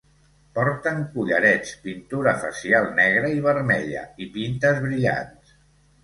Porten 0.53 1.01
collarets, 1.17 1.73
pintura 1.83 2.33
facial 2.45 2.87
negra 2.99 3.29
i 3.33 3.43
vermella, 3.47 4.01
i 4.25 4.29
pintes 4.39 4.81
brillants. 4.87 5.53